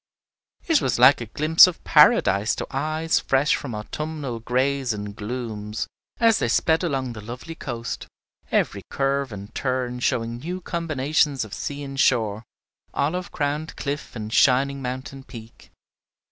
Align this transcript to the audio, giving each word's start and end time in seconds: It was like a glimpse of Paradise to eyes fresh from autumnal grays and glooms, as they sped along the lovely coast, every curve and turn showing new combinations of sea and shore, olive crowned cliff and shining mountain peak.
It 0.65 0.81
was 0.81 0.97
like 0.97 1.21
a 1.21 1.27
glimpse 1.27 1.67
of 1.67 1.83
Paradise 1.83 2.55
to 2.55 2.65
eyes 2.71 3.19
fresh 3.19 3.55
from 3.55 3.75
autumnal 3.75 4.39
grays 4.39 4.93
and 4.93 5.15
glooms, 5.15 5.87
as 6.19 6.39
they 6.39 6.47
sped 6.47 6.83
along 6.83 7.13
the 7.13 7.21
lovely 7.21 7.53
coast, 7.53 8.07
every 8.51 8.81
curve 8.89 9.31
and 9.31 9.53
turn 9.53 9.99
showing 9.99 10.39
new 10.39 10.59
combinations 10.59 11.45
of 11.45 11.53
sea 11.53 11.83
and 11.83 11.99
shore, 11.99 12.41
olive 12.95 13.31
crowned 13.31 13.75
cliff 13.75 14.15
and 14.15 14.33
shining 14.33 14.81
mountain 14.81 15.23
peak. 15.23 15.69